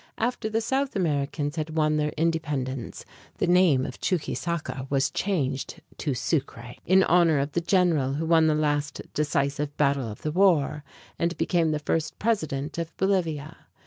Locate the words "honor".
7.03-7.37